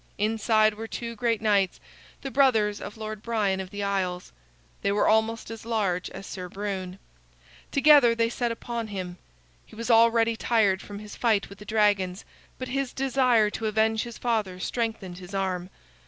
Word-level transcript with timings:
Inside 0.17 0.73
were 0.73 0.87
two 0.87 1.15
great 1.15 1.43
knights, 1.43 1.79
the 2.23 2.31
brothers 2.31 2.81
of 2.81 2.97
Lord 2.97 3.21
Brian 3.21 3.59
of 3.59 3.69
the 3.69 3.83
Isles. 3.83 4.31
They 4.81 4.91
were 4.91 5.07
almost 5.07 5.51
as 5.51 5.63
large 5.63 6.09
as 6.09 6.25
Sir 6.25 6.49
Brune. 6.49 6.97
Together 7.71 8.15
they 8.15 8.27
set 8.27 8.51
upon 8.51 8.87
him. 8.87 9.17
He 9.63 9.75
was 9.75 9.91
already 9.91 10.35
tired 10.35 10.81
from 10.81 10.97
his 10.97 11.15
fight 11.15 11.49
with 11.49 11.59
the 11.59 11.65
dragons, 11.65 12.25
but 12.57 12.69
his 12.69 12.93
desire 12.93 13.51
to 13.51 13.67
avenge 13.67 14.01
his 14.01 14.17
father 14.17 14.59
strengthened 14.59 15.19
his 15.19 15.35
arm. 15.35 15.69